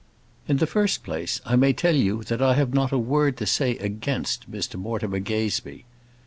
[0.47, 3.45] In the first place, I may tell you, that I have not a word to
[3.45, 5.85] say against Mr Mortimer Gazebee.